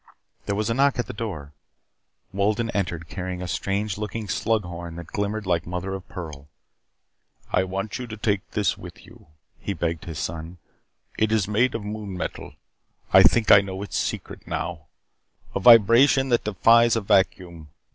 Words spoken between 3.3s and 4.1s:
a strange